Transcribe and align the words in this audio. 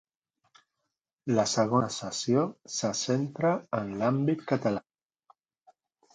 La 1.39 1.43
segona 1.51 1.89
sessió 1.97 2.47
se 2.77 2.91
centra 3.03 3.53
en 3.83 3.93
l'àmbit 4.01 4.43
català. 4.55 4.85